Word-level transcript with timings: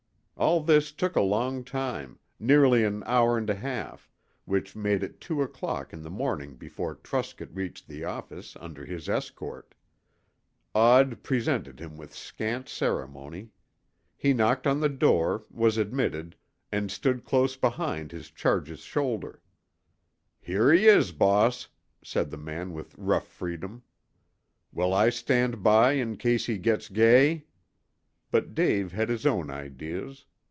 All 0.37 0.59
this 0.63 0.91
took 0.91 1.15
a 1.15 1.21
long 1.21 1.63
time, 1.63 2.17
nearly 2.39 2.83
an 2.83 3.03
hour 3.05 3.37
and 3.37 3.47
a 3.47 3.53
half, 3.53 4.09
which 4.45 4.75
made 4.75 5.03
it 5.03 5.21
two 5.21 5.43
o'clock 5.43 5.93
in 5.93 6.01
the 6.01 6.09
morning 6.09 6.55
before 6.55 6.95
Truscott 6.95 7.55
reached 7.55 7.87
the 7.87 8.05
office 8.05 8.57
under 8.59 8.83
his 8.83 9.07
escort. 9.07 9.75
Odd 10.73 11.21
presented 11.21 11.79
him 11.79 11.95
with 11.95 12.15
scant 12.15 12.67
ceremony. 12.67 13.51
He 14.17 14.33
knocked 14.33 14.65
on 14.65 14.79
the 14.79 14.89
door, 14.89 15.45
was 15.51 15.77
admitted, 15.77 16.35
and 16.71 16.89
stood 16.89 17.23
close 17.23 17.55
behind 17.55 18.11
his 18.11 18.31
charge's 18.31 18.79
shoulder. 18.81 19.43
"Here 20.41 20.73
he 20.73 20.87
is, 20.87 21.11
boss," 21.11 21.67
said 22.03 22.31
the 22.31 22.37
man 22.37 22.73
with 22.73 22.95
rough 22.97 23.27
freedom. 23.27 23.83
"Will 24.73 24.91
I 24.91 25.11
stand 25.11 25.61
by 25.61 25.91
in 25.91 26.17
case 26.17 26.47
he 26.47 26.57
gits 26.57 26.89
gay?" 26.89 27.45
But 28.31 28.55
Dave 28.55 28.91
had 28.91 29.07
his 29.09 29.27
own 29.27 29.51
ideas. 29.51 30.25